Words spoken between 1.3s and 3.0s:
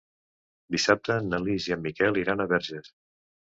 Lis i en Miquel iran a Verges.